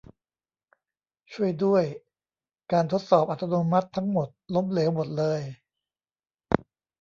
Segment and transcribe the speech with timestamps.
[1.33, 1.83] ช่วยด้วย
[2.71, 5.41] การทดสอบอัตโนมัติทั้งหมดล้มเหลวหมดเลย